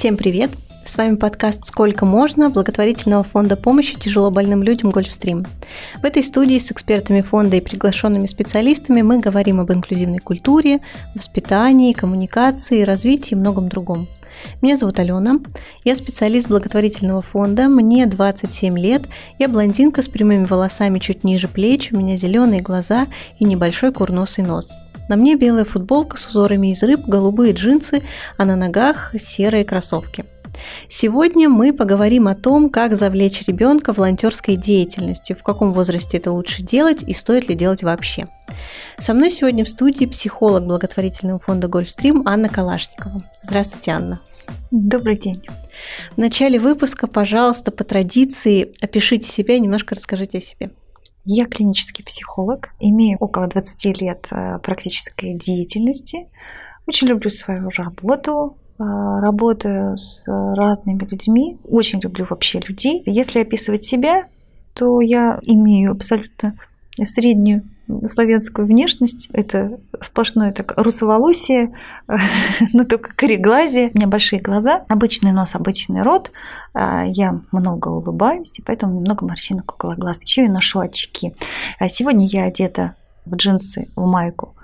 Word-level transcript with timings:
Всем 0.00 0.16
привет! 0.16 0.52
С 0.86 0.96
вами 0.96 1.16
подкаст 1.16 1.66
«Сколько 1.66 2.06
можно» 2.06 2.48
благотворительного 2.48 3.22
фонда 3.22 3.54
помощи 3.54 4.00
тяжело 4.00 4.30
больным 4.30 4.62
людям 4.62 4.88
«Гольфстрим». 4.88 5.44
В 6.00 6.06
этой 6.06 6.22
студии 6.22 6.58
с 6.58 6.72
экспертами 6.72 7.20
фонда 7.20 7.56
и 7.56 7.60
приглашенными 7.60 8.24
специалистами 8.24 9.02
мы 9.02 9.18
говорим 9.18 9.60
об 9.60 9.70
инклюзивной 9.70 10.20
культуре, 10.20 10.80
воспитании, 11.14 11.92
коммуникации, 11.92 12.80
развитии 12.80 13.34
и 13.34 13.36
многом 13.36 13.68
другом. 13.68 14.08
Меня 14.62 14.78
зовут 14.78 14.98
Алена, 14.98 15.38
я 15.84 15.94
специалист 15.94 16.48
благотворительного 16.48 17.20
фонда, 17.20 17.68
мне 17.68 18.06
27 18.06 18.78
лет, 18.78 19.02
я 19.38 19.48
блондинка 19.50 20.00
с 20.00 20.08
прямыми 20.08 20.46
волосами 20.46 20.98
чуть 20.98 21.24
ниже 21.24 21.46
плеч, 21.46 21.92
у 21.92 21.98
меня 21.98 22.16
зеленые 22.16 22.62
глаза 22.62 23.06
и 23.38 23.44
небольшой 23.44 23.92
курносый 23.92 24.44
нос. 24.44 24.72
На 25.10 25.16
мне 25.16 25.34
белая 25.34 25.64
футболка 25.64 26.16
с 26.16 26.28
узорами 26.28 26.70
из 26.70 26.84
рыб, 26.84 27.00
голубые 27.04 27.52
джинсы, 27.52 28.04
а 28.36 28.44
на 28.44 28.54
ногах 28.54 29.12
серые 29.18 29.64
кроссовки– 29.64 30.24
Сегодня 30.88 31.48
мы 31.48 31.72
поговорим 31.72 32.28
о 32.28 32.34
том, 32.34 32.70
как 32.70 32.94
завлечь 32.94 33.42
ребенка 33.46 33.92
волонтерской 33.92 34.56
деятельностью, 34.56 35.36
в 35.36 35.42
каком 35.42 35.72
возрасте 35.72 36.18
это 36.18 36.32
лучше 36.32 36.62
делать 36.62 37.02
и 37.02 37.14
стоит 37.14 37.48
ли 37.48 37.54
делать 37.54 37.82
вообще. 37.82 38.28
Со 38.98 39.14
мной 39.14 39.30
сегодня 39.30 39.64
в 39.64 39.68
студии 39.68 40.04
психолог 40.04 40.66
благотворительного 40.66 41.38
фонда 41.38 41.68
Гольфстрим 41.68 42.26
Анна 42.26 42.48
Калашникова. 42.48 43.22
Здравствуйте, 43.42 43.92
Анна. 43.92 44.20
Добрый 44.70 45.16
день. 45.16 45.42
В 46.16 46.18
начале 46.18 46.58
выпуска, 46.58 47.06
пожалуйста, 47.06 47.70
по 47.70 47.84
традиции 47.84 48.72
опишите 48.80 49.26
себя 49.26 49.54
и 49.54 49.60
немножко 49.60 49.94
расскажите 49.94 50.38
о 50.38 50.40
себе. 50.40 50.70
Я 51.24 51.46
клинический 51.46 52.04
психолог, 52.04 52.70
имею 52.80 53.18
около 53.18 53.46
20 53.46 54.00
лет 54.00 54.26
э, 54.30 54.58
практической 54.62 55.34
деятельности. 55.34 56.28
Очень 56.86 57.08
люблю 57.08 57.30
свою 57.30 57.68
работу, 57.76 58.56
а, 58.78 59.20
работаю 59.20 59.98
с 59.98 60.24
разными 60.26 61.04
людьми, 61.04 61.58
очень 61.68 62.00
люблю 62.00 62.26
вообще 62.28 62.60
людей. 62.60 63.02
Если 63.04 63.40
описывать 63.40 63.84
себя, 63.84 64.26
то 64.72 65.02
я 65.02 65.38
имею 65.42 65.92
абсолютно 65.92 66.54
среднюю 67.04 67.62
славянскую 68.06 68.66
внешность. 68.66 69.28
Это 69.32 69.78
сплошное 70.00 70.52
так 70.52 70.74
русоволосие, 70.76 71.74
но 72.72 72.84
только 72.84 73.14
кореглазие. 73.14 73.90
У 73.92 73.98
меня 73.98 74.06
большие 74.06 74.40
глаза, 74.40 74.84
обычный 74.88 75.32
нос, 75.32 75.54
обычный 75.54 76.02
рот. 76.02 76.30
А, 76.74 77.04
я 77.04 77.40
много 77.52 77.88
улыбаюсь, 77.88 78.58
и 78.58 78.62
поэтому 78.62 79.00
немного 79.00 79.26
морщинок 79.26 79.72
около 79.74 79.94
глаз. 79.94 80.22
Еще 80.22 80.42
я 80.44 80.50
ношу 80.50 80.80
очки. 80.80 81.34
А 81.78 81.88
сегодня 81.88 82.26
я 82.26 82.44
одета 82.44 82.94
в 83.26 83.36
джинсы, 83.36 83.88
в 83.96 84.06
майку, 84.06 84.54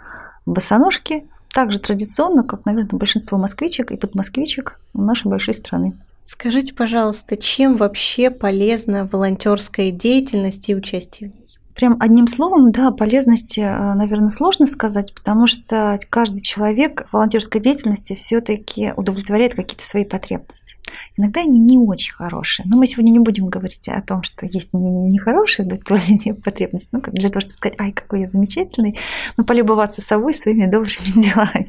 в 0.44 0.52
босоножки, 0.52 1.24
также 1.52 1.78
традиционно, 1.78 2.44
как, 2.44 2.66
наверное, 2.66 2.98
большинство 2.98 3.38
москвичек 3.38 3.90
и 3.90 3.96
подмосквичек 3.96 4.78
нашей 4.92 5.28
большой 5.28 5.54
страны. 5.54 5.94
Скажите, 6.22 6.74
пожалуйста, 6.74 7.36
чем 7.36 7.76
вообще 7.76 8.30
полезна 8.30 9.06
волонтерская 9.06 9.92
деятельность 9.92 10.68
и 10.68 10.74
участие 10.74 11.30
в 11.30 11.34
ней? 11.34 11.45
Прям 11.76 11.98
одним 12.00 12.26
словом, 12.26 12.72
да, 12.72 12.90
полезности, 12.90 13.60
э, 13.60 13.94
наверное, 13.94 14.30
сложно 14.30 14.66
сказать, 14.66 15.14
потому 15.14 15.46
что 15.46 15.98
каждый 16.08 16.40
человек 16.40 17.06
в 17.10 17.12
волонтерской 17.12 17.60
деятельности 17.60 18.14
все-таки 18.14 18.94
удовлетворяет 18.96 19.54
какие-то 19.54 19.84
свои 19.84 20.04
потребности. 20.04 20.76
Иногда 21.18 21.42
они 21.42 21.58
не 21.58 21.78
очень 21.78 22.14
хорошие. 22.14 22.64
Но 22.66 22.78
мы 22.78 22.86
сегодня 22.86 23.10
не 23.10 23.18
будем 23.18 23.48
говорить 23.48 23.88
о 23.88 24.00
том, 24.00 24.22
что 24.22 24.46
есть 24.46 24.70
нехорошие 24.72 25.66
удовлетворение 25.66 26.32
потребностей, 26.44 26.88
ну, 26.92 27.02
для 27.12 27.28
того, 27.28 27.42
чтобы 27.42 27.54
сказать, 27.54 27.78
ай, 27.78 27.92
какой 27.92 28.20
я 28.20 28.26
замечательный, 28.26 28.98
но 29.36 29.44
полюбоваться 29.44 30.00
собой 30.00 30.32
своими 30.32 30.64
добрыми 30.64 31.12
делами. 31.22 31.68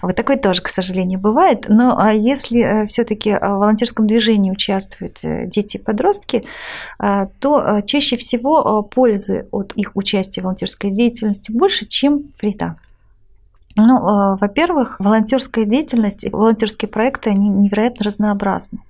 Вот 0.00 0.14
такое 0.14 0.36
тоже, 0.36 0.62
к 0.62 0.68
сожалению, 0.68 1.18
бывает. 1.18 1.66
Но 1.68 1.98
а 1.98 2.12
если 2.12 2.60
э, 2.60 2.86
все-таки 2.86 3.32
в 3.32 3.40
волонтерском 3.40 4.06
движении 4.06 4.52
участвуют 4.52 5.24
э, 5.24 5.46
дети 5.46 5.76
и 5.76 5.80
подростки, 5.80 6.44
то 6.98 7.80
чаще 7.86 8.16
всего 8.16 8.82
пользы 8.82 9.39
от 9.50 9.72
их 9.74 9.92
участия 9.94 10.40
в 10.40 10.44
волонтерской 10.44 10.90
деятельности 10.90 11.52
больше, 11.52 11.86
чем 11.86 12.24
вреда. 12.40 12.76
Ну, 13.76 13.96
э, 13.96 14.36
во-первых, 14.40 14.96
волонтерская 14.98 15.64
деятельность, 15.64 16.30
волонтерские 16.30 16.88
проекты, 16.88 17.30
они 17.30 17.48
невероятно 17.48 18.04
разнообразны. 18.04 18.80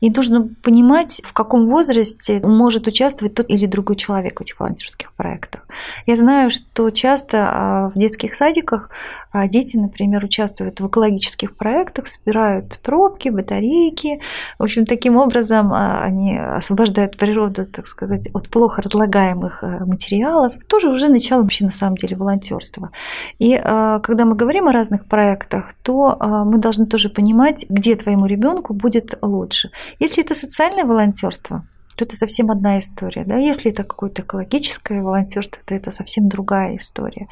И 0.00 0.10
нужно 0.10 0.48
понимать, 0.62 1.20
в 1.24 1.32
каком 1.32 1.66
возрасте 1.66 2.40
может 2.40 2.86
участвовать 2.88 3.34
тот 3.34 3.50
или 3.50 3.66
другой 3.66 3.96
человек 3.96 4.40
в 4.40 4.42
этих 4.42 4.58
волонтерских 4.58 5.12
проектах. 5.12 5.66
Я 6.06 6.16
знаю, 6.16 6.50
что 6.50 6.90
часто 6.90 7.48
а, 7.50 7.88
в 7.94 7.98
детских 7.98 8.34
садиках 8.34 8.90
а, 9.32 9.48
дети, 9.48 9.76
например, 9.76 10.24
участвуют 10.24 10.80
в 10.80 10.86
экологических 10.86 11.56
проектах, 11.56 12.06
собирают 12.06 12.78
пробки, 12.82 13.30
батарейки. 13.30 14.20
В 14.58 14.62
общем, 14.64 14.86
таким 14.86 15.16
образом 15.16 15.72
а, 15.72 16.02
они 16.02 16.38
освобождают 16.38 17.16
природу, 17.16 17.64
так 17.64 17.86
сказать, 17.86 18.28
от 18.34 18.48
плохо 18.48 18.82
разлагаемых 18.82 19.62
материалов. 19.86 20.52
Тоже 20.66 20.88
уже 20.88 21.08
начало 21.08 21.42
вообще 21.42 21.64
на 21.64 21.70
самом 21.70 21.96
деле 21.96 22.16
волонтерства. 22.16 22.90
И 23.38 23.56
когда 23.56 24.24
мы 24.24 24.34
говорим 24.34 24.68
о 24.68 24.72
разных 24.72 25.06
проектах, 25.06 25.74
то 25.82 26.16
мы 26.20 26.58
должны 26.58 26.86
тоже 26.86 27.08
понимать, 27.08 27.64
где 27.68 27.96
твоему 27.96 28.26
ребенку 28.26 28.74
будет 28.74 29.18
лучше. 29.22 29.70
Если 29.98 30.22
это 30.22 30.34
социальное 30.34 30.84
волонтерство, 30.84 31.66
то 32.02 32.08
это 32.08 32.16
совсем 32.16 32.50
одна 32.50 32.78
история. 32.78 33.24
Да? 33.24 33.36
Если 33.36 33.70
это 33.70 33.84
какое-то 33.84 34.22
экологическое 34.22 35.02
волонтерство, 35.02 35.62
то 35.64 35.74
это 35.74 35.90
совсем 35.90 36.28
другая 36.28 36.76
история. 36.76 37.28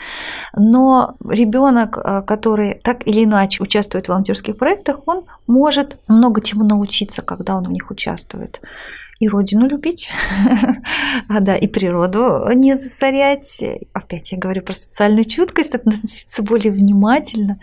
Но 0.56 1.16
ребенок, 1.28 1.98
э, 1.98 2.22
который 2.26 2.75
так 2.75 3.06
или 3.06 3.25
иначе 3.25 3.62
участвует 3.62 4.06
в 4.06 4.09
волонтерских 4.10 4.56
проектах, 4.56 5.00
он 5.06 5.25
может 5.47 5.98
много 6.09 6.41
чему 6.41 6.64
научиться, 6.64 7.22
когда 7.22 7.56
он 7.56 7.64
в 7.64 7.72
них 7.72 7.91
участвует 7.91 8.60
и 9.20 9.28
родину 9.28 9.69
любить, 9.69 10.10
а 11.28 11.41
да, 11.41 11.54
и 11.54 11.66
природу 11.66 12.48
не 12.54 12.75
засорять. 12.75 13.62
Опять 13.92 14.32
я 14.32 14.38
говорю 14.38 14.62
про 14.62 14.72
социальную 14.72 15.25
чуткость, 15.25 15.75
относиться 15.75 16.42
более 16.42 16.72
внимательно 16.72 17.60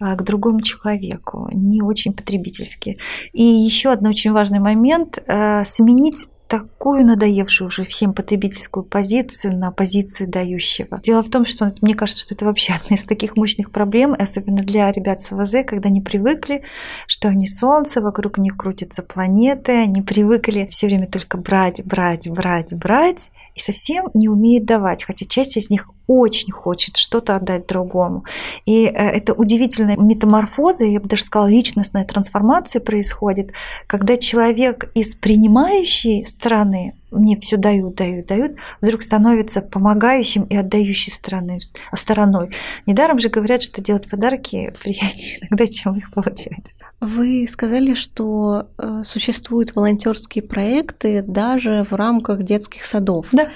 а, 0.00 0.16
к 0.16 0.24
другому 0.24 0.62
человеку, 0.62 1.48
не 1.52 1.80
очень 1.80 2.12
потребительски. 2.12 2.98
И 3.32 3.44
еще 3.44 3.90
один 3.92 4.08
очень 4.08 4.32
важный 4.32 4.58
момент 4.58 5.22
э, 5.26 5.64
сменить 5.64 6.26
такую 6.48 7.04
надоевшую 7.04 7.68
уже 7.68 7.84
всем 7.84 8.12
потребительскую 8.12 8.84
позицию 8.84 9.56
на 9.56 9.70
позицию 9.70 10.28
дающего. 10.28 11.00
Дело 11.02 11.22
в 11.22 11.30
том, 11.30 11.44
что 11.44 11.68
мне 11.80 11.94
кажется, 11.94 12.22
что 12.22 12.34
это 12.34 12.44
вообще 12.44 12.72
одна 12.84 12.96
из 12.96 13.04
таких 13.04 13.36
мощных 13.36 13.70
проблем, 13.70 14.14
особенно 14.18 14.58
для 14.58 14.90
ребят 14.92 15.22
с 15.22 15.32
УВЗ, 15.32 15.56
когда 15.66 15.88
они 15.88 16.00
привыкли, 16.00 16.62
что 17.06 17.28
они 17.28 17.46
солнце, 17.46 18.00
вокруг 18.00 18.38
них 18.38 18.56
крутятся 18.56 19.02
планеты, 19.02 19.72
они 19.72 20.02
привыкли 20.02 20.66
все 20.70 20.86
время 20.86 21.06
только 21.06 21.38
брать, 21.38 21.84
брать, 21.84 22.28
брать, 22.30 22.74
брать, 22.74 23.30
и 23.56 23.60
совсем 23.60 24.10
не 24.14 24.28
умеют 24.28 24.66
давать, 24.66 25.02
хотя 25.02 25.24
часть 25.24 25.56
из 25.56 25.70
них 25.70 25.88
очень 26.06 26.52
хочет 26.52 26.96
что-то 26.96 27.34
отдать 27.34 27.66
другому. 27.66 28.24
И 28.66 28.84
э, 28.84 28.90
это 28.90 29.32
удивительная 29.32 29.96
метаморфоза, 29.96 30.84
я 30.84 31.00
бы 31.00 31.08
даже 31.08 31.24
сказала, 31.24 31.48
личностная 31.48 32.04
трансформация 32.04 32.80
происходит, 32.80 33.52
когда 33.86 34.16
человек 34.18 34.90
из 34.94 35.14
принимающей 35.14 36.24
стороны 36.26 36.94
мне 37.10 37.38
все 37.40 37.56
дают, 37.56 37.94
дают, 37.94 38.26
дают, 38.26 38.56
вдруг 38.82 39.02
становится 39.02 39.62
помогающим 39.62 40.44
и 40.44 40.56
отдающей 40.56 41.10
стороны, 41.10 41.60
стороной. 41.94 42.50
Недаром 42.84 43.18
же 43.18 43.30
говорят, 43.30 43.62
что 43.62 43.80
делать 43.80 44.08
подарки 44.08 44.74
приятнее 44.82 45.38
иногда, 45.40 45.66
чем 45.66 45.94
их 45.94 46.12
получать. 46.12 46.64
Вы 47.00 47.46
сказали, 47.48 47.92
что 47.92 48.68
э, 48.78 49.02
существуют 49.04 49.76
волонтерские 49.76 50.42
проекты 50.42 51.22
даже 51.22 51.86
в 51.90 51.94
рамках 51.94 52.42
детских 52.42 52.86
садов. 52.86 53.28
Да. 53.32 53.50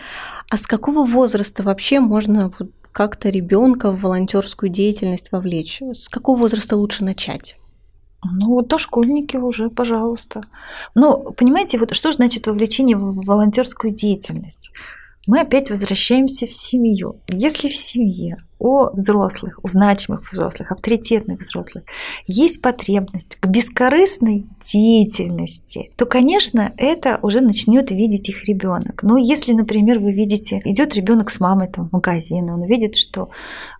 А 0.50 0.56
с 0.56 0.66
какого 0.66 1.06
возраста 1.06 1.62
вообще 1.62 2.00
можно 2.00 2.52
как-то 2.92 3.30
ребенка 3.30 3.92
в 3.92 4.00
волонтерскую 4.02 4.70
деятельность 4.70 5.32
вовлечь? 5.32 5.80
С 5.80 6.08
какого 6.08 6.38
возраста 6.38 6.76
лучше 6.76 7.04
начать? 7.04 7.56
Ну, 8.22 8.48
вот 8.50 8.68
дошкольники 8.68 9.36
уже, 9.36 9.70
пожалуйста. 9.70 10.42
Но, 10.94 11.16
понимаете, 11.18 11.78
вот 11.78 11.94
что 11.94 12.12
значит 12.12 12.46
вовлечение 12.46 12.96
в 12.96 13.24
волонтерскую 13.24 13.94
деятельность? 13.94 14.70
Мы 15.26 15.40
опять 15.40 15.70
возвращаемся 15.70 16.46
в 16.46 16.52
семью. 16.52 17.20
Если 17.28 17.68
в 17.68 17.76
семье 17.76 18.44
у 18.60 18.90
взрослых, 18.94 19.58
у 19.62 19.68
значимых 19.68 20.30
взрослых, 20.30 20.70
авторитетных 20.70 21.40
взрослых 21.40 21.84
есть 22.26 22.60
потребность 22.60 23.36
к 23.40 23.46
бескорыстной 23.46 24.46
деятельности, 24.62 25.90
то, 25.96 26.04
конечно, 26.04 26.72
это 26.76 27.18
уже 27.22 27.40
начнет 27.40 27.90
видеть 27.90 28.28
их 28.28 28.44
ребенок. 28.44 29.02
Но 29.02 29.16
если, 29.16 29.54
например, 29.54 29.98
вы 29.98 30.12
видите, 30.12 30.60
идет 30.66 30.94
ребенок 30.94 31.30
с 31.30 31.40
мамой 31.40 31.68
там, 31.68 31.88
в 31.88 31.92
магазин, 31.92 32.50
он 32.50 32.62
видит, 32.64 32.96
что 32.96 33.30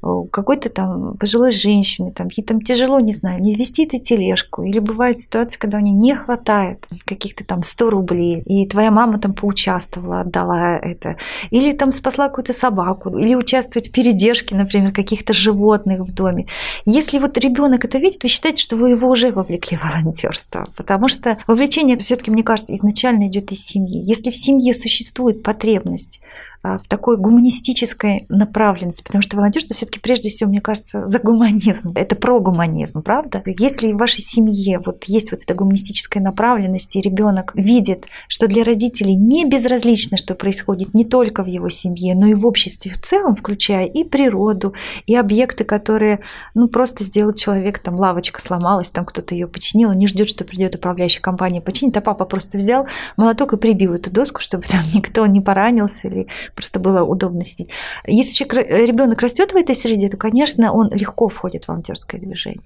у 0.03 0.25
какой-то 0.25 0.71
там 0.71 1.17
пожилой 1.19 1.53
женщины, 1.53 2.11
там, 2.11 2.29
ей 2.35 2.43
там 2.43 2.63
тяжело, 2.63 3.01
не 3.01 3.13
знаю, 3.13 3.41
не 3.43 3.55
вести 3.55 3.85
эту 3.85 3.99
тележку, 3.99 4.63
или 4.63 4.79
бывает 4.79 5.21
ситуация, 5.21 5.59
когда 5.59 5.77
у 5.77 5.83
нее 5.83 5.95
не 5.95 6.15
хватает 6.15 6.87
каких-то 7.05 7.45
там 7.45 7.63
100 7.63 7.91
рублей, 7.91 8.43
и 8.47 8.67
твоя 8.67 8.91
мама 8.91 9.19
там 9.19 9.35
поучаствовала, 9.35 10.23
отдала 10.23 10.79
это, 10.79 11.17
или 11.51 11.73
там 11.73 11.91
спасла 11.91 12.29
какую-то 12.29 12.55
собаку, 12.55 13.19
или 13.19 13.35
участвовать 13.35 13.91
в 13.91 13.93
передержке, 13.93 14.55
например, 14.55 14.70
например, 14.71 14.93
каких-то 14.93 15.33
животных 15.33 16.01
в 16.01 16.15
доме. 16.15 16.47
Если 16.85 17.19
вот 17.19 17.37
ребенок 17.39 17.85
это 17.85 17.99
видит, 17.99 18.23
вы 18.23 18.29
считаете, 18.29 18.63
что 18.63 18.77
вы 18.77 18.91
его 18.91 19.09
уже 19.09 19.33
вовлекли 19.33 19.77
в 19.77 19.85
волонтерство, 19.85 20.69
потому 20.77 21.09
что 21.09 21.39
вовлечение 21.47 21.99
все-таки, 21.99 22.31
мне 22.31 22.43
кажется, 22.43 22.75
изначально 22.75 23.27
идет 23.27 23.53
из 23.53 23.65
семьи. 23.65 24.03
Если 24.03 24.31
в 24.31 24.37
семье 24.37 24.73
существует 24.73 25.43
потребность 25.43 26.21
в 26.63 26.89
такой 26.89 27.17
гуманистической 27.17 28.27
направленности, 28.29 29.03
потому 29.03 29.23
что 29.23 29.37
волонтерство 29.37 29.75
все-таки 29.75 29.99
прежде 29.99 30.29
всего, 30.29 30.51
мне 30.51 30.61
кажется, 30.61 31.07
за 31.09 31.19
гуманизм. 31.19 31.93
Это 31.95 32.17
про 32.17 32.39
гуманизм, 32.39 33.03
правда? 33.03 33.43
Если 33.47 33.93
в 33.93 33.97
вашей 33.97 34.21
семье 34.21 34.81
вот 34.85 35.05
есть 35.05 35.33
вот 35.33 35.43
эта 35.43 35.55
гуманистическая 35.55 36.23
направленность, 36.23 36.97
и 36.97 37.01
ребенок 37.01 37.53
видит, 37.55 38.07
что 38.29 38.47
для 38.47 38.65
родителей 38.65 39.17
не 39.17 39.47
безразлично, 39.47 40.17
что 40.17 40.35
происходит 40.35 40.93
не 40.93 41.05
только 41.05 41.43
в 41.43 41.47
его 41.47 41.71
семье, 41.71 42.15
но 42.15 42.27
и 42.27 42.35
в 42.35 42.47
обществе 42.47 42.93
в 42.93 43.01
целом, 43.01 43.37
включая 43.37 43.87
и 43.87 44.05
природу, 44.05 44.75
и 45.07 45.17
объекты, 45.17 45.65
которые, 45.65 46.21
ну, 46.55 46.69
просто 46.69 47.05
сделает 47.05 47.37
человек, 47.37 47.79
там, 47.79 47.95
лавочка 47.97 48.41
сломалась, 48.41 48.91
там 48.91 49.07
кто-то 49.07 49.35
ее 49.35 49.47
починил, 49.47 49.93
не 49.93 50.07
ждет, 50.07 50.29
что 50.29 50.45
придет 50.45 50.75
управляющая 50.75 51.23
компания 51.23 51.61
починит, 51.61 51.97
а 51.97 52.01
папа 52.01 52.27
просто 52.27 52.59
взял 52.59 52.87
молоток 53.17 53.55
и 53.55 53.57
прибил 53.57 53.95
эту 53.95 54.13
доску, 54.13 54.41
чтобы 54.41 54.65
там 54.65 54.81
никто 54.95 55.27
не 55.27 55.41
поранился 55.41 56.09
или 56.09 56.27
просто 56.55 56.81
было 56.81 57.03
удобно 57.03 57.45
сидеть. 57.45 57.71
Если 58.07 58.45
ребенок 58.45 59.21
растет 59.21 59.53
в 59.53 59.57
этой 59.57 59.75
среде, 59.75 60.09
то, 60.09 60.17
конечно, 60.17 60.73
он 60.73 60.91
легко 60.91 61.29
входит 61.29 61.65
в 61.65 61.69
волонтерское 61.69 62.21
движение. 62.21 62.63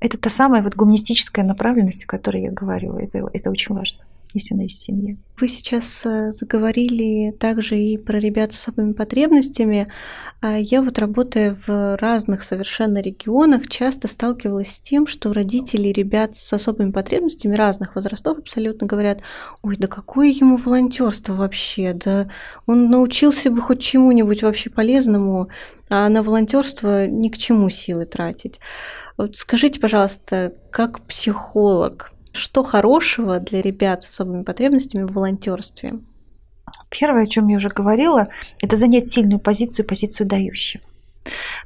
Это 0.00 0.18
та 0.18 0.28
самая 0.28 0.62
вот 0.62 0.74
гуманистическая 0.74 1.44
направленность, 1.44 2.04
о 2.04 2.06
которой 2.06 2.42
я 2.42 2.50
говорю. 2.50 2.96
Это, 2.96 3.28
это 3.32 3.50
очень 3.50 3.74
важно 3.74 4.04
если 4.34 4.54
она 4.54 4.64
есть 4.64 4.80
в 4.80 4.84
семье. 4.84 5.16
Вы 5.38 5.48
сейчас 5.48 6.04
э, 6.04 6.32
заговорили 6.32 7.30
также 7.30 7.78
и 7.78 7.96
про 7.96 8.18
ребят 8.18 8.52
с 8.52 8.60
особыми 8.60 8.92
потребностями. 8.92 9.88
А 10.46 10.58
я 10.58 10.82
вот 10.82 10.98
работая 10.98 11.56
в 11.66 11.96
разных 11.96 12.42
совершенно 12.42 12.98
регионах, 12.98 13.66
часто 13.66 14.08
сталкивалась 14.08 14.72
с 14.72 14.78
тем, 14.78 15.06
что 15.06 15.32
родители 15.32 15.88
ребят 15.88 16.36
с 16.36 16.52
особыми 16.52 16.90
потребностями 16.90 17.56
разных 17.56 17.94
возрастов 17.94 18.40
абсолютно 18.40 18.86
говорят, 18.86 19.22
ой, 19.62 19.78
да 19.78 19.86
какое 19.86 20.26
ему 20.26 20.58
волонтерство 20.58 21.32
вообще, 21.32 21.94
да 21.94 22.28
он 22.66 22.90
научился 22.90 23.50
бы 23.50 23.62
хоть 23.62 23.80
чему-нибудь 23.80 24.42
вообще 24.42 24.68
полезному, 24.68 25.48
а 25.88 26.10
на 26.10 26.22
волонтерство 26.22 27.06
ни 27.06 27.30
к 27.30 27.38
чему 27.38 27.70
силы 27.70 28.04
тратить. 28.04 28.60
Вот 29.16 29.38
скажите, 29.38 29.80
пожалуйста, 29.80 30.52
как 30.70 31.00
психолог, 31.06 32.12
что 32.32 32.64
хорошего 32.64 33.40
для 33.40 33.62
ребят 33.62 34.02
с 34.02 34.10
особыми 34.10 34.42
потребностями 34.42 35.04
в 35.04 35.12
волонтерстве? 35.14 36.00
Первое, 36.98 37.24
о 37.24 37.26
чем 37.26 37.48
я 37.48 37.56
уже 37.56 37.68
говорила, 37.68 38.28
это 38.60 38.76
занять 38.76 39.08
сильную 39.08 39.40
позицию, 39.40 39.84
позицию 39.84 40.26
дающего. 40.28 40.82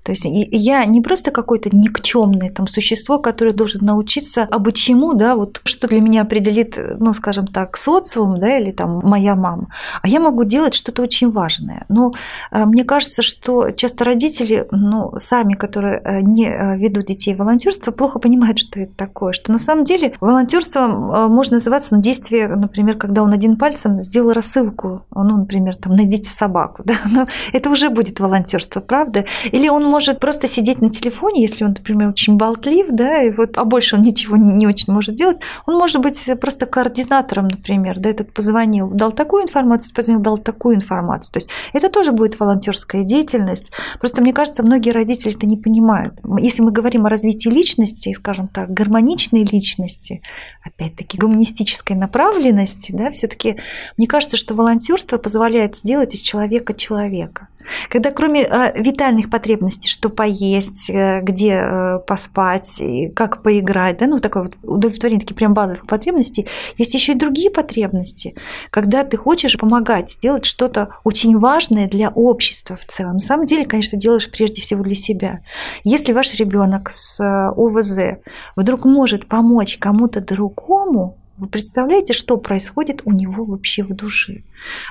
То 0.08 0.12
есть 0.12 0.24
я 0.24 0.86
не 0.86 1.02
просто 1.02 1.30
какое-то 1.30 1.68
никчемное 1.70 2.48
там 2.48 2.66
существо, 2.66 3.18
которое 3.18 3.52
должен 3.52 3.84
научиться 3.84 4.48
обо 4.50 4.72
чему, 4.72 5.12
да, 5.12 5.36
вот 5.36 5.60
что 5.64 5.86
для 5.86 6.00
меня 6.00 6.22
определит, 6.22 6.78
ну, 6.98 7.12
скажем 7.12 7.46
так, 7.46 7.76
социум, 7.76 8.40
да, 8.40 8.56
или 8.56 8.72
там 8.72 9.02
моя 9.04 9.34
мама, 9.34 9.68
а 10.00 10.08
я 10.08 10.18
могу 10.18 10.44
делать 10.44 10.72
что-то 10.72 11.02
очень 11.02 11.30
важное. 11.30 11.84
Но 11.90 12.12
э, 12.50 12.64
мне 12.64 12.84
кажется, 12.84 13.20
что 13.20 13.70
часто 13.72 14.06
родители, 14.06 14.66
ну, 14.70 15.12
сами, 15.18 15.52
которые 15.52 16.00
э, 16.02 16.20
не 16.22 16.46
э, 16.46 16.78
ведут 16.78 17.08
детей 17.08 17.34
волонтерство, 17.34 17.90
плохо 17.90 18.18
понимают, 18.18 18.58
что 18.58 18.80
это 18.80 18.94
такое, 18.96 19.34
что 19.34 19.52
на 19.52 19.58
самом 19.58 19.84
деле 19.84 20.14
волонтерство 20.22 20.86
можно 21.28 21.56
называться, 21.56 21.94
ну, 21.94 22.00
действие, 22.00 22.48
например, 22.48 22.96
когда 22.96 23.22
он 23.22 23.34
один 23.34 23.58
пальцем 23.58 24.00
сделал 24.00 24.32
рассылку, 24.32 25.02
ну, 25.14 25.36
например, 25.36 25.76
там, 25.76 25.94
найдите 25.94 26.30
собаку, 26.30 26.80
да, 26.86 26.94
но 27.04 27.26
это 27.52 27.68
уже 27.68 27.90
будет 27.90 28.20
волонтерство, 28.20 28.80
правда? 28.80 29.26
Или 29.52 29.68
он 29.68 29.84
может 29.84 29.97
просто 30.20 30.46
сидеть 30.46 30.80
на 30.80 30.90
телефоне, 30.90 31.42
если 31.42 31.64
он, 31.64 31.70
например, 31.70 32.08
очень 32.08 32.36
болтлив, 32.36 32.86
да, 32.90 33.22
и 33.22 33.30
вот, 33.30 33.58
а 33.58 33.64
больше 33.64 33.96
он 33.96 34.02
ничего 34.02 34.36
не, 34.36 34.52
не 34.52 34.66
очень 34.66 34.92
может 34.92 35.14
делать, 35.14 35.38
он 35.66 35.76
может 35.76 36.00
быть 36.00 36.28
просто 36.40 36.66
координатором, 36.66 37.48
например, 37.48 37.98
да, 37.98 38.10
этот 38.10 38.32
позвонил, 38.32 38.90
дал 38.90 39.12
такую 39.12 39.44
информацию, 39.44 39.94
позвонил, 39.94 40.22
дал 40.22 40.38
такую 40.38 40.76
информацию. 40.76 41.32
То 41.32 41.38
есть 41.38 41.48
это 41.72 41.88
тоже 41.88 42.12
будет 42.12 42.38
волонтерская 42.38 43.04
деятельность. 43.04 43.72
Просто 43.98 44.22
мне 44.22 44.32
кажется, 44.32 44.62
многие 44.62 44.90
родители 44.90 45.34
это 45.34 45.46
не 45.46 45.56
понимают. 45.56 46.14
Если 46.38 46.62
мы 46.62 46.70
говорим 46.70 47.06
о 47.06 47.08
развитии 47.08 47.48
личности, 47.48 48.12
скажем 48.14 48.48
так, 48.48 48.70
гармоничной 48.72 49.44
личности, 49.44 50.22
опять-таки 50.64 51.18
гуманистической 51.18 51.96
направленности, 51.96 52.92
да, 52.92 53.10
все-таки 53.10 53.56
мне 53.96 54.06
кажется, 54.06 54.36
что 54.36 54.54
волонтерство 54.54 55.18
позволяет 55.18 55.76
сделать 55.76 56.14
из 56.14 56.20
человека 56.20 56.74
человека. 56.74 57.48
Когда 57.88 58.10
кроме 58.10 58.42
э, 58.42 58.80
витальных 58.80 59.30
потребностей, 59.30 59.88
что 59.88 60.08
поесть, 60.08 60.90
э, 60.90 61.20
где 61.22 61.60
э, 61.62 61.98
поспать, 62.06 62.80
как 63.14 63.42
поиграть, 63.42 63.98
да, 63.98 64.06
ну 64.06 64.20
такое 64.20 64.44
вот 64.44 64.54
удовлетворение 64.62 65.20
таких 65.20 65.36
прям 65.36 65.54
базовых 65.54 65.86
потребностей, 65.86 66.46
есть 66.76 66.94
еще 66.94 67.12
и 67.12 67.16
другие 67.16 67.50
потребности, 67.50 68.34
когда 68.70 69.04
ты 69.04 69.16
хочешь 69.16 69.56
помогать, 69.56 70.18
делать 70.22 70.44
что-то 70.44 70.90
очень 71.04 71.38
важное 71.38 71.88
для 71.88 72.10
общества 72.10 72.76
в 72.76 72.86
целом. 72.86 73.14
На 73.14 73.20
самом 73.20 73.46
деле, 73.46 73.64
конечно, 73.64 73.98
делаешь 73.98 74.30
прежде 74.30 74.60
всего 74.60 74.82
для 74.82 74.94
себя. 74.94 75.40
Если 75.84 76.12
ваш 76.12 76.34
ребенок 76.34 76.90
с 76.90 77.20
ОВЗ 77.56 78.18
вдруг 78.56 78.84
может 78.84 79.26
помочь 79.28 79.78
кому-то 79.78 80.20
другому, 80.20 81.16
вы 81.38 81.46
представляете, 81.46 82.12
что 82.12 82.36
происходит 82.36 83.02
у 83.04 83.12
него 83.12 83.44
вообще 83.44 83.82
в 83.82 83.94
душе? 83.94 84.42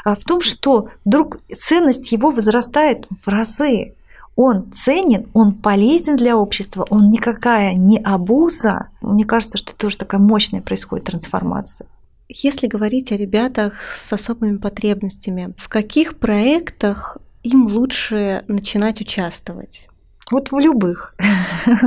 А 0.03 0.15
в 0.15 0.23
том, 0.23 0.41
что 0.41 0.89
вдруг 1.03 1.39
ценность 1.55 2.11
его 2.11 2.31
возрастает 2.31 3.05
в 3.09 3.27
разы. 3.27 3.93
Он 4.35 4.71
ценен, 4.71 5.25
он 5.33 5.55
полезен 5.55 6.15
для 6.15 6.37
общества, 6.37 6.85
он 6.91 7.09
никакая 7.09 7.73
не 7.73 7.97
абуза. 7.97 8.89
Мне 9.01 9.25
кажется, 9.25 9.57
что 9.57 9.75
тоже 9.75 9.97
такая 9.97 10.21
мощная 10.21 10.61
происходит 10.61 11.07
трансформация. 11.07 11.87
Если 12.29 12.67
говорить 12.67 13.11
о 13.11 13.17
ребятах 13.17 13.81
с 13.81 14.13
особыми 14.13 14.57
потребностями, 14.57 15.53
в 15.57 15.69
каких 15.69 16.17
проектах 16.17 17.17
им 17.41 17.65
лучше 17.65 18.43
начинать 18.47 19.01
участвовать? 19.01 19.89
Вот 20.31 20.51
в 20.51 20.59
любых. 20.59 21.13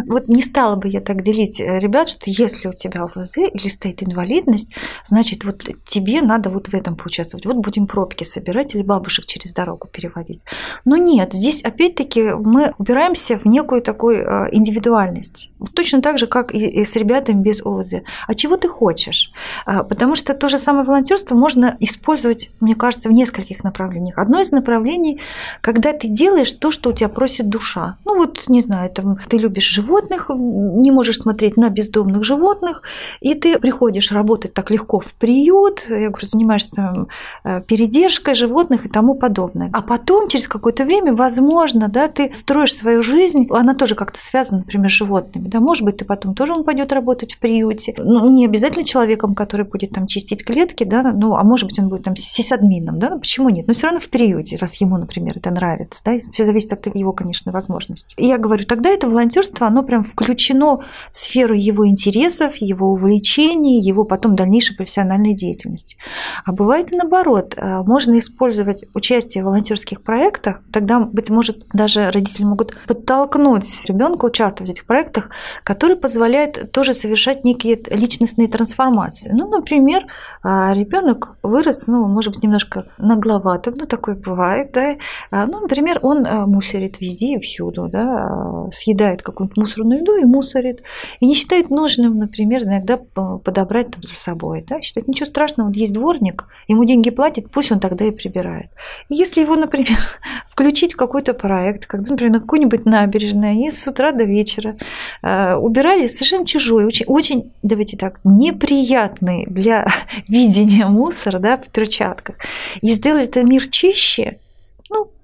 Вот 0.06 0.28
не 0.28 0.42
стала 0.42 0.76
бы 0.76 0.88
я 0.88 1.00
так 1.00 1.22
делить 1.22 1.58
э, 1.60 1.78
ребят, 1.78 2.08
что 2.10 2.24
если 2.26 2.68
у 2.68 2.72
тебя 2.72 3.04
ОВЗ 3.04 3.38
или 3.38 3.68
стоит 3.68 4.02
инвалидность, 4.02 4.70
значит, 5.06 5.44
вот 5.44 5.62
тебе 5.86 6.20
надо 6.20 6.50
вот 6.50 6.68
в 6.68 6.74
этом 6.74 6.96
поучаствовать. 6.96 7.46
Вот 7.46 7.56
будем 7.56 7.86
пробки 7.86 8.24
собирать 8.24 8.74
или 8.74 8.82
бабушек 8.82 9.24
через 9.26 9.54
дорогу 9.54 9.88
переводить. 9.90 10.40
Но 10.84 10.96
нет, 10.96 11.32
здесь 11.32 11.62
опять-таки 11.62 12.32
мы 12.32 12.74
упираемся 12.76 13.38
в 13.38 13.46
некую 13.46 13.80
такую 13.80 14.22
э, 14.22 14.48
индивидуальность. 14.52 15.50
Точно 15.74 16.02
так 16.02 16.18
же, 16.18 16.26
как 16.26 16.52
и 16.52 16.84
с 16.84 16.96
ребятами 16.96 17.40
без 17.40 17.64
ОВЗ. 17.64 17.94
А 18.26 18.34
чего 18.34 18.56
ты 18.56 18.68
хочешь? 18.68 19.32
А, 19.64 19.82
потому 19.82 20.14
что 20.14 20.34
то 20.34 20.48
же 20.48 20.58
самое 20.58 20.84
волонтерство 20.84 21.34
можно 21.34 21.76
использовать, 21.80 22.50
мне 22.60 22.74
кажется, 22.74 23.08
в 23.08 23.12
нескольких 23.12 23.64
направлениях. 23.64 24.18
Одно 24.18 24.40
из 24.40 24.52
направлений, 24.52 25.20
когда 25.60 25.92
ты 25.92 26.08
делаешь 26.08 26.52
то, 26.52 26.70
что 26.70 26.90
у 26.90 26.92
тебя 26.92 27.08
просит 27.08 27.48
душа. 27.48 27.96
Ну 28.04 28.16
вот 28.16 28.29
вот, 28.30 28.48
не 28.48 28.60
знаю, 28.60 28.90
там, 28.90 29.18
ты 29.28 29.38
любишь 29.38 29.68
животных, 29.68 30.30
не 30.30 30.90
можешь 30.90 31.18
смотреть 31.18 31.56
на 31.56 31.68
бездомных 31.68 32.24
животных, 32.24 32.82
и 33.20 33.34
ты 33.34 33.58
приходишь 33.58 34.12
работать 34.12 34.54
так 34.54 34.70
легко 34.70 35.00
в 35.00 35.12
приют, 35.14 35.86
я 35.88 36.08
говорю, 36.08 36.26
занимаешься 36.26 36.70
там, 36.76 37.08
э, 37.44 37.60
передержкой 37.62 38.34
животных 38.34 38.86
и 38.86 38.88
тому 38.88 39.14
подобное. 39.14 39.70
А 39.72 39.82
потом, 39.82 40.28
через 40.28 40.48
какое-то 40.48 40.84
время, 40.84 41.14
возможно, 41.14 41.88
да, 41.88 42.08
ты 42.08 42.32
строишь 42.34 42.74
свою 42.74 43.02
жизнь, 43.02 43.48
она 43.50 43.74
тоже 43.74 43.94
как-то 43.94 44.20
связана, 44.20 44.58
например, 44.58 44.90
с 44.90 44.94
животными. 44.94 45.48
Да, 45.48 45.60
может 45.60 45.84
быть, 45.84 45.98
ты 45.98 46.04
потом 46.04 46.34
тоже 46.34 46.52
он 46.52 46.64
пойдет 46.64 46.92
работать 46.92 47.34
в 47.34 47.38
приюте. 47.38 47.94
Ну, 47.98 48.30
не 48.30 48.44
обязательно 48.46 48.84
человеком, 48.84 49.34
который 49.34 49.66
будет 49.66 49.90
там 49.90 50.06
чистить 50.06 50.44
клетки, 50.44 50.84
да, 50.84 51.02
ну, 51.02 51.34
а 51.34 51.42
может 51.42 51.66
быть, 51.66 51.78
он 51.78 51.88
будет 51.88 52.04
там 52.04 52.16
сисадмином, 52.16 52.98
да, 52.98 53.10
ну, 53.10 53.18
почему 53.18 53.48
нет? 53.48 53.66
Но 53.66 53.72
все 53.72 53.86
равно 53.86 54.00
в 54.00 54.08
приюте, 54.08 54.56
раз 54.56 54.80
ему, 54.80 54.96
например, 54.96 55.38
это 55.38 55.50
нравится, 55.50 56.02
да, 56.04 56.18
все 56.18 56.44
зависит 56.44 56.72
от 56.72 56.94
его, 56.94 57.12
конечно, 57.12 57.52
возможностей. 57.52 58.14
Я 58.20 58.38
говорю, 58.38 58.66
тогда 58.66 58.90
это 58.90 59.08
волонтерство, 59.08 59.66
оно 59.66 59.82
прям 59.82 60.02
включено 60.02 60.80
в 61.12 61.16
сферу 61.16 61.54
его 61.54 61.88
интересов, 61.88 62.56
его 62.56 62.92
увлечений, 62.92 63.82
его 63.82 64.04
потом 64.04 64.36
дальнейшей 64.36 64.76
профессиональной 64.76 65.34
деятельности. 65.34 65.96
А 66.44 66.52
бывает 66.52 66.92
и 66.92 66.96
наоборот. 66.96 67.54
Э, 67.56 67.82
можно 67.82 68.18
использовать 68.18 68.84
участие 68.94 69.42
в 69.42 69.46
волонтерских 69.46 70.02
проектах, 70.02 70.60
тогда, 70.72 71.00
быть 71.00 71.30
может, 71.30 71.66
даже 71.72 72.10
родители 72.10 72.44
могут 72.44 72.76
подтолкнуть 72.86 73.84
ребенка 73.86 74.26
участвовать 74.26 74.70
в 74.70 74.72
этих 74.72 74.86
проектах, 74.86 75.30
которые 75.64 75.96
позволяют 75.96 76.72
тоже 76.72 76.92
совершать 76.94 77.44
некие 77.44 77.80
личностные 77.90 78.48
трансформации. 78.48 79.32
Ну, 79.32 79.48
например, 79.48 80.02
э, 80.44 80.74
ребенок 80.74 81.36
вырос, 81.42 81.86
ну, 81.86 82.06
может 82.06 82.34
быть, 82.34 82.42
немножко 82.42 82.86
нагловатым, 82.98 83.74
ну, 83.76 83.86
такое 83.86 84.14
бывает, 84.14 84.72
да. 84.72 84.90
Э, 84.92 85.46
ну, 85.46 85.60
например, 85.60 86.00
он 86.02 86.26
мусорит 86.50 87.00
везде 87.00 87.34
и 87.34 87.38
всюду, 87.38 87.88
да, 87.88 88.09
да, 88.10 88.70
съедает 88.70 89.22
какую-нибудь 89.22 89.56
мусорную 89.56 90.00
еду 90.00 90.16
и 90.16 90.24
мусорит, 90.24 90.82
и 91.20 91.26
не 91.26 91.34
считает 91.34 91.70
нужным, 91.70 92.18
например, 92.18 92.64
иногда 92.64 92.96
подобрать 92.96 93.90
там 93.90 94.02
за 94.02 94.14
собой, 94.14 94.64
да, 94.68 94.80
считает, 94.80 95.08
ничего 95.08 95.26
страшного, 95.26 95.68
вот 95.68 95.76
есть 95.76 95.92
дворник, 95.92 96.46
ему 96.68 96.84
деньги 96.84 97.10
платит, 97.10 97.50
пусть 97.50 97.72
он 97.72 97.80
тогда 97.80 98.04
и 98.04 98.10
прибирает. 98.10 98.70
И 99.08 99.14
если 99.14 99.40
его, 99.40 99.56
например, 99.56 99.98
включить 100.48 100.94
в 100.94 100.96
какой-то 100.96 101.34
проект, 101.34 101.86
когда, 101.86 102.10
например, 102.10 102.34
на 102.34 102.40
какой-нибудь 102.40 102.84
набережной, 102.84 103.50
они 103.50 103.70
с 103.70 103.86
утра 103.86 104.12
до 104.12 104.24
вечера 104.24 104.76
э, 105.22 105.54
убирали 105.54 106.06
совершенно 106.06 106.46
чужой, 106.46 106.84
очень, 106.84 107.06
очень, 107.06 107.52
давайте 107.62 107.96
так, 107.96 108.20
неприятный 108.24 109.46
для 109.46 109.86
видения 110.28 110.86
мусор, 110.86 111.38
да, 111.38 111.56
в 111.56 111.68
перчатках, 111.68 112.36
и 112.80 112.90
сделали 112.90 113.24
этот 113.24 113.44
мир 113.44 113.66
чище, 113.68 114.38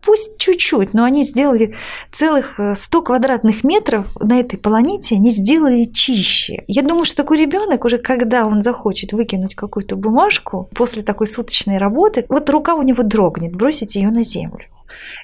пусть 0.06 0.38
чуть-чуть, 0.38 0.94
но 0.94 1.04
они 1.04 1.24
сделали 1.24 1.74
целых 2.12 2.60
100 2.74 2.98
э, 2.98 3.02
квадратных 3.02 3.64
метров 3.64 4.06
на 4.20 4.38
этой 4.38 4.56
планете, 4.56 5.16
они 5.16 5.30
сделали 5.32 5.84
чище. 5.84 6.64
Я 6.68 6.82
думаю, 6.82 7.04
что 7.04 7.16
такой 7.16 7.38
ребенок 7.38 7.84
уже, 7.84 7.98
когда 7.98 8.46
он 8.46 8.62
захочет 8.62 9.12
выкинуть 9.12 9.56
какую-то 9.56 9.96
бумажку 9.96 10.70
после 10.74 11.02
такой 11.02 11.26
суточной 11.26 11.78
работы, 11.78 12.24
вот 12.28 12.48
рука 12.50 12.76
у 12.76 12.82
него 12.82 13.02
дрогнет, 13.02 13.56
бросить 13.56 13.96
ее 13.96 14.10
на 14.10 14.22
землю. 14.22 14.66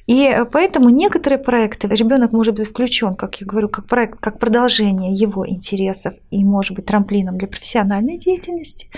И 0.06 0.36
поэтому 0.50 0.90
некоторые 0.90 1.38
проекты 1.38 1.88
ребенок 1.88 2.32
может 2.32 2.54
быть 2.54 2.68
включен, 2.68 3.14
как 3.14 3.40
я 3.40 3.46
говорю, 3.46 3.68
как 3.68 3.86
проект, 3.86 4.18
как 4.20 4.38
продолжение 4.38 5.14
его 5.14 5.48
интересов 5.48 6.14
и 6.30 6.44
может 6.44 6.76
быть 6.76 6.86
трамплином 6.86 7.38
для 7.38 7.48
профессиональной 7.48 8.18
деятельности, 8.18 8.88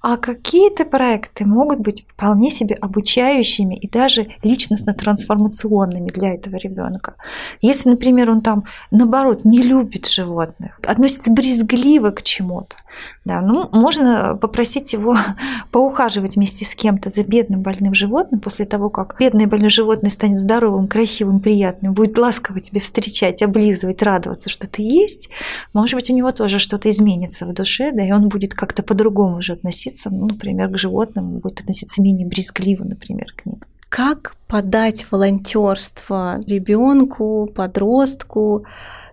а 0.00 0.16
какие-то 0.16 0.84
проекты 0.84 1.46
могут 1.46 1.80
быть 1.80 2.06
вполне 2.08 2.50
себе 2.50 2.74
обучающими 2.74 3.74
и 3.74 3.88
даже 3.88 4.28
личностно-трансформационными 4.42 6.08
для 6.08 6.34
этого 6.34 6.56
ребенка. 6.56 7.14
Если, 7.62 7.90
например, 7.90 8.30
он 8.30 8.42
там 8.42 8.64
наоборот 8.90 9.44
не 9.44 9.62
любит 9.62 10.06
животных, 10.06 10.78
относится 10.86 11.32
брезгливо 11.32 12.10
к 12.10 12.22
чему-то, 12.22 12.76
да, 13.24 13.40
ну, 13.40 13.68
можно 13.72 14.36
попросить 14.40 14.92
его 14.92 15.16
поухаживать 15.70 16.36
вместе 16.36 16.64
с 16.64 16.74
кем-то 16.74 17.10
за 17.10 17.24
бедным 17.24 17.62
больным 17.62 17.94
животным 17.94 18.40
после 18.40 18.64
того, 18.64 18.90
как 18.90 19.16
бедное 19.18 19.46
больное 19.46 19.68
животное 19.68 20.10
станет 20.10 20.38
здоровым, 20.38 20.88
красивым, 20.88 21.40
приятным, 21.40 21.94
будет 21.94 22.18
ласково 22.18 22.60
тебе 22.60 22.80
встречать, 22.80 23.42
облизывать, 23.42 24.02
радоваться, 24.02 24.50
что 24.50 24.68
ты 24.68 24.82
есть. 24.82 25.28
Может 25.72 25.94
быть, 25.94 26.10
у 26.10 26.14
него 26.14 26.32
тоже 26.32 26.58
что-то 26.58 26.90
изменится 26.90 27.46
в 27.46 27.52
душе, 27.52 27.92
да, 27.92 28.06
и 28.06 28.12
он 28.12 28.28
будет 28.28 28.54
как-то 28.54 28.82
по-другому 28.82 29.38
уже 29.38 29.52
относиться, 29.52 30.10
ну, 30.10 30.26
например, 30.26 30.68
к 30.68 30.78
животным, 30.78 31.38
будет 31.38 31.60
относиться 31.60 32.02
менее 32.02 32.26
брезгливо, 32.26 32.84
например, 32.84 33.32
к 33.36 33.46
ним. 33.46 33.60
Как 33.88 34.36
подать 34.46 35.06
волонтерство 35.10 36.40
ребенку, 36.46 37.50
подростку, 37.54 38.64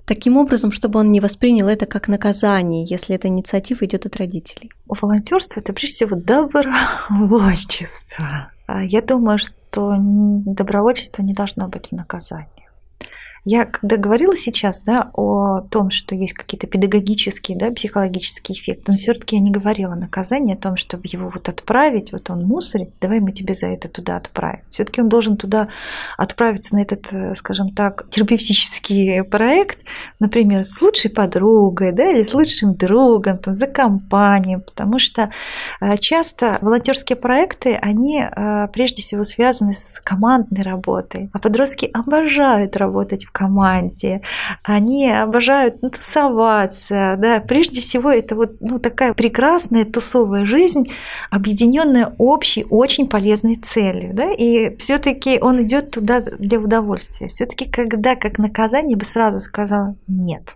таким 0.08 0.38
образом, 0.38 0.72
чтобы 0.72 1.00
он 1.00 1.12
не 1.12 1.20
воспринял 1.20 1.68
это 1.68 1.86
как 1.86 2.08
наказание, 2.08 2.86
если 2.86 3.16
эта 3.16 3.28
инициатива 3.28 3.86
идет 3.86 4.08
от 4.08 4.18
родителей? 4.18 4.72
Волонтерство 4.88 5.60
это 5.60 5.74
прежде 5.74 6.06
всего 6.06 6.16
добровольчество. 6.16 8.52
А 8.66 8.84
я 8.84 9.02
думаю, 9.02 9.38
что 9.38 9.96
добровольчество 10.00 11.22
не 11.22 11.34
должно 11.34 11.68
быть 11.68 11.92
наказанием. 11.92 12.67
Я 13.50 13.64
когда 13.64 13.96
говорила 13.96 14.36
сейчас 14.36 14.84
да, 14.84 15.10
о 15.14 15.62
том, 15.62 15.90
что 15.90 16.14
есть 16.16 16.34
какие-то 16.34 16.68
педагогические, 16.68 17.58
да, 17.58 17.72
психологические 17.72 18.58
эффекты, 18.58 18.92
но 18.92 18.98
все-таки 18.98 19.38
я 19.38 19.42
не 19.42 19.52
говорила 19.52 19.94
о 19.94 19.96
наказании, 19.96 20.54
о 20.54 20.58
том, 20.58 20.76
чтобы 20.76 21.04
его 21.06 21.32
вот 21.34 21.48
отправить, 21.48 22.12
вот 22.12 22.30
он 22.30 22.44
мусорит, 22.44 22.90
давай 23.00 23.22
мы 23.22 23.32
тебе 23.32 23.54
за 23.54 23.68
это 23.68 23.88
туда 23.88 24.18
отправим. 24.18 24.66
Все-таки 24.70 25.00
он 25.00 25.08
должен 25.08 25.38
туда 25.38 25.70
отправиться 26.18 26.76
на 26.76 26.82
этот, 26.82 27.06
э, 27.14 27.36
скажем 27.36 27.70
так, 27.70 28.10
терапевтический 28.10 29.24
проект, 29.24 29.80
например, 30.20 30.66
с 30.66 30.82
лучшей 30.82 31.10
подругой, 31.10 31.94
да, 31.94 32.12
или 32.12 32.24
с 32.24 32.34
лучшим 32.34 32.76
другом, 32.76 33.38
там, 33.38 33.54
за 33.54 33.68
компанией, 33.68 34.58
потому 34.60 35.00
что 35.00 35.32
э, 35.80 35.96
часто 35.96 36.58
волонтерские 36.60 37.16
проекты, 37.16 37.76
они 37.76 38.20
э, 38.20 38.68
прежде 38.74 39.02
всего 39.02 39.24
связаны 39.24 39.72
с 39.72 40.02
командной 40.04 40.64
работой, 40.64 41.30
а 41.32 41.40
подростки 41.40 41.90
обожают 41.94 42.76
работать 42.76 43.24
в 43.24 43.37
команде, 43.38 44.22
они 44.64 45.10
обожают 45.10 45.82
ну, 45.82 45.90
тусоваться, 45.92 47.16
да, 47.20 47.40
прежде 47.40 47.82
всего 47.82 48.10
это 48.10 48.36
вот 48.36 48.60
ну, 48.60 48.80
такая 48.80 49.14
прекрасная 49.14 49.86
тусовая 49.86 50.46
жизнь, 50.46 50.92
объединенная 51.30 52.16
общей, 52.18 52.66
очень 52.70 53.08
полезной 53.08 53.58
целью, 53.58 54.14
да, 54.14 54.32
и 54.32 54.76
все-таки 54.78 55.40
он 55.40 55.62
идет 55.62 55.92
туда 55.92 56.22
для 56.22 56.60
удовольствия. 56.60 57.28
Все-таки 57.28 57.70
когда 57.70 58.16
как 58.16 58.40
наказание 58.40 58.98
бы 58.98 59.06
сразу 59.06 59.40
сказала 59.40 59.96
нет. 60.08 60.56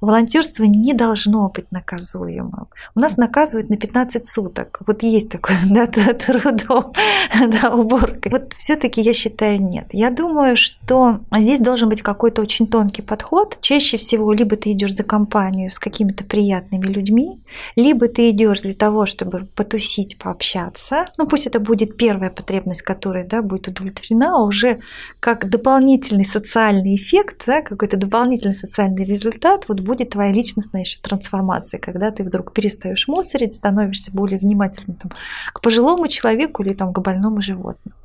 Волонтерство 0.00 0.64
не 0.64 0.94
должно 0.94 1.48
быть 1.48 1.70
наказуемым. 1.70 2.68
У 2.94 3.00
нас 3.00 3.16
наказывают 3.16 3.68
на 3.68 3.76
15 3.76 4.26
суток. 4.26 4.80
Вот 4.86 5.02
есть 5.02 5.28
такое, 5.30 5.56
да, 5.70 5.86
трудом, 5.86 6.92
да, 7.62 7.74
уборкой. 7.74 8.32
Вот 8.32 8.54
все-таки 8.54 9.02
я 9.02 9.12
считаю 9.12 9.62
нет. 9.62 9.88
Я 9.92 10.10
думаю, 10.10 10.56
что 10.56 11.20
здесь 11.36 11.60
должен 11.60 11.88
быть 11.88 12.02
какой-то 12.02 12.40
очень 12.42 12.66
тонкий 12.66 13.02
подход. 13.02 13.58
Чаще 13.60 13.98
всего 13.98 14.32
либо 14.32 14.56
ты 14.56 14.72
идешь 14.72 14.94
за 14.94 15.04
компанию 15.04 15.70
с 15.70 15.78
какими-то 15.78 16.24
приятными 16.24 16.86
людьми, 16.86 17.40
либо 17.76 18.08
ты 18.08 18.30
идешь 18.30 18.60
для 18.60 18.74
того, 18.74 19.06
чтобы 19.06 19.46
потусить, 19.54 20.18
пообщаться. 20.18 21.06
Ну, 21.18 21.26
пусть 21.26 21.46
это 21.46 21.60
будет 21.60 21.96
первая 21.96 22.30
потребность, 22.30 22.82
которая 22.82 23.26
да, 23.26 23.42
будет 23.42 23.68
удовлетворена, 23.68 24.36
а 24.36 24.42
уже 24.44 24.80
как 25.20 25.48
дополнительный 25.50 26.24
социальный 26.24 26.96
эффект, 26.96 27.44
да, 27.46 27.62
какой-то 27.62 27.96
дополнительный 27.96 28.54
социальный 28.54 29.04
результат, 29.04 29.66
вот 29.68 29.80
будет 29.90 30.10
твоя 30.10 30.30
личностная 30.30 30.82
еще 30.82 31.00
трансформация, 31.00 31.80
когда 31.80 32.12
ты 32.12 32.22
вдруг 32.22 32.52
перестаешь 32.52 33.08
мусорить, 33.08 33.56
становишься 33.56 34.12
более 34.12 34.38
внимательным 34.38 34.96
там, 34.96 35.10
к 35.52 35.60
пожилому 35.60 36.06
человеку 36.06 36.62
или 36.62 36.74
там, 36.74 36.92
к 36.92 37.00
больному 37.00 37.42
животному. 37.42 37.96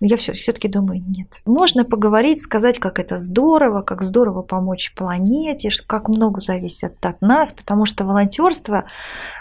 Но 0.00 0.06
я 0.06 0.16
все, 0.16 0.32
все-таки 0.32 0.68
думаю, 0.68 1.02
нет. 1.06 1.28
Можно 1.44 1.84
поговорить, 1.84 2.40
сказать, 2.40 2.78
как 2.78 2.98
это 2.98 3.18
здорово, 3.18 3.82
как 3.82 4.02
здорово 4.02 4.40
помочь 4.40 4.94
планете, 4.94 5.68
как 5.86 6.08
много 6.08 6.40
зависит 6.40 7.04
от 7.04 7.20
нас, 7.20 7.52
потому 7.52 7.84
что 7.84 8.04
волонтерство 8.04 8.86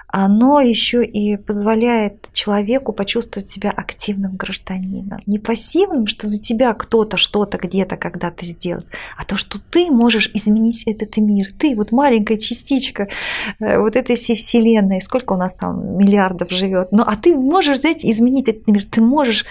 оно 0.08 0.62
еще 0.62 1.04
и 1.04 1.36
позволяет 1.38 2.30
человеку 2.32 2.94
почувствовать 2.94 3.50
себя 3.50 3.72
активным 3.72 4.36
гражданином. 4.36 5.22
Не 5.26 5.40
пассивным, 5.40 6.08
что 6.08 6.28
за 6.28 6.40
тебя 6.40 6.74
кто-то 6.74 7.18
что-то 7.18 7.58
где-то 7.58 7.98
когда-то 7.98 8.46
сделал, 8.46 8.84
а 9.18 9.26
то, 9.26 9.36
что 9.36 9.60
ты 9.60 9.92
можешь 9.92 10.30
изменить 10.34 10.84
этот 10.86 11.18
мир. 11.18 11.48
Ты 11.58 11.76
вот 11.76 11.92
маленькая 11.92 12.38
частичка 12.38 13.10
э, 13.60 13.80
вот 13.80 13.96
этой 13.96 14.16
всей 14.16 14.36
вселенной, 14.36 15.02
сколько 15.02 15.34
у 15.34 15.38
нас 15.38 15.54
там 15.54 15.98
миллиардов 15.98 16.52
живет, 16.52 16.90
ну 16.92 17.04
а 17.06 17.16
ты 17.16 17.36
можешь 17.36 17.80
взять 17.80 18.04
и 18.04 18.12
изменить 18.12 18.48
этот 18.48 18.68
мир. 18.68 18.86
Ты 18.86 19.02
можешь 19.02 19.46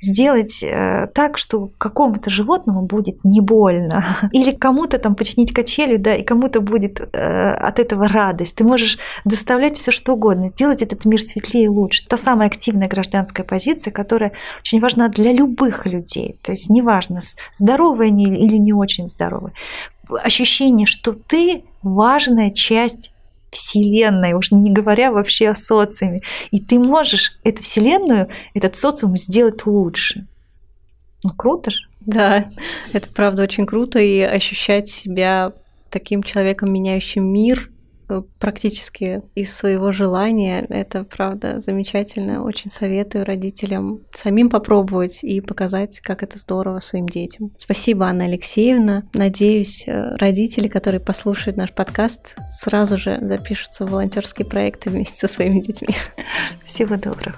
сделать 0.00 0.62
э, 0.62 1.08
так, 1.14 1.38
что 1.38 1.70
какому-то 1.78 2.30
животному 2.30 2.82
будет 2.82 3.24
не 3.24 3.40
больно. 3.40 4.18
Или 4.32 4.50
кому-то 4.50 4.98
там 4.98 5.14
починить 5.14 5.52
качелю, 5.52 5.98
да, 5.98 6.14
и 6.14 6.22
кому-то 6.22 6.60
будет 6.60 7.00
э, 7.00 7.52
от 7.52 7.78
этого 7.78 8.08
радость. 8.08 8.56
Ты 8.56 8.64
можешь 8.64 8.98
доставлять 9.24 9.76
все, 9.76 9.90
что 9.90 10.09
угодно, 10.10 10.52
делать 10.54 10.82
этот 10.82 11.04
мир 11.04 11.20
светлее 11.20 11.64
и 11.64 11.68
лучше. 11.68 12.06
Та 12.06 12.16
самая 12.16 12.48
активная 12.48 12.88
гражданская 12.88 13.44
позиция, 13.44 13.92
которая 13.92 14.32
очень 14.60 14.80
важна 14.80 15.08
для 15.08 15.32
любых 15.32 15.86
людей. 15.86 16.36
То 16.42 16.52
есть 16.52 16.70
неважно, 16.70 17.20
здоровые 17.54 18.08
они 18.08 18.24
или 18.24 18.56
не 18.56 18.72
очень 18.72 19.08
здоровые. 19.08 19.54
Ощущение, 20.08 20.86
что 20.86 21.12
ты 21.12 21.64
важная 21.82 22.50
часть 22.50 23.12
Вселенной, 23.50 24.32
уж 24.34 24.52
не 24.52 24.70
говоря 24.70 25.10
вообще 25.12 25.48
о 25.48 25.54
социуме. 25.54 26.22
И 26.50 26.60
ты 26.60 26.78
можешь 26.78 27.38
эту 27.42 27.62
Вселенную, 27.62 28.28
этот 28.54 28.76
социум 28.76 29.16
сделать 29.16 29.66
лучше. 29.66 30.26
Ну, 31.22 31.30
круто 31.34 31.70
же. 31.70 31.80
Да, 32.00 32.50
это 32.92 33.12
правда 33.12 33.42
очень 33.42 33.66
круто, 33.66 33.98
и 33.98 34.20
ощущать 34.20 34.88
себя 34.88 35.52
таким 35.90 36.22
человеком, 36.22 36.72
меняющим 36.72 37.24
мир, 37.24 37.70
практически 38.38 39.22
из 39.34 39.54
своего 39.54 39.92
желания. 39.92 40.66
Это, 40.68 41.04
правда, 41.04 41.58
замечательно. 41.58 42.44
Очень 42.44 42.70
советую 42.70 43.24
родителям 43.24 44.00
самим 44.12 44.50
попробовать 44.50 45.22
и 45.22 45.40
показать, 45.40 46.00
как 46.00 46.22
это 46.22 46.38
здорово 46.38 46.80
своим 46.80 47.06
детям. 47.06 47.52
Спасибо, 47.56 48.06
Анна 48.06 48.24
Алексеевна. 48.24 49.04
Надеюсь, 49.14 49.84
э, 49.86 50.16
родители, 50.16 50.68
которые 50.68 51.00
послушают 51.00 51.56
наш 51.56 51.72
подкаст, 51.72 52.36
сразу 52.46 52.96
же 52.96 53.18
запишутся 53.20 53.86
в 53.86 53.90
волонтерские 53.90 54.46
проекты 54.46 54.90
вместе 54.90 55.18
со 55.18 55.32
своими 55.32 55.60
детьми. 55.60 55.94
Всего 56.62 56.96
доброго. 56.96 57.36